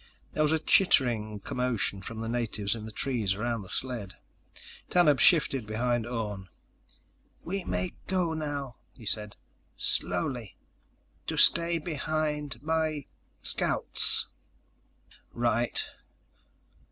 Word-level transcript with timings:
There 0.33 0.41
was 0.41 0.51
a 0.51 0.57
chittering 0.57 1.41
commotion 1.41 2.01
from 2.01 2.21
the 2.21 2.27
natives 2.27 2.73
in 2.73 2.85
the 2.85 2.91
trees 2.91 3.35
around 3.35 3.61
the 3.61 3.69
sled. 3.69 4.15
Tanub 4.89 5.19
shifted 5.19 5.67
behind 5.67 6.07
Orne. 6.07 6.49
"We 7.43 7.63
may 7.65 7.93
go 8.07 8.33
now," 8.33 8.77
he 8.95 9.05
said. 9.05 9.35
"Slowly... 9.77 10.57
to 11.27 11.37
stay 11.37 11.77
behind 11.77 12.63
my... 12.63 13.05
scouts." 13.43 14.25
"Right." 15.33 15.85